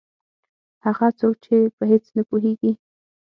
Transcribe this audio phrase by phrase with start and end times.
[0.85, 2.71] هغه څوک چې په هېڅ نه پوهېږي.